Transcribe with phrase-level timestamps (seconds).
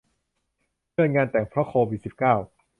[0.93, 2.33] เลื่อนงานแต่ง เพราะโควิด สิบเก้า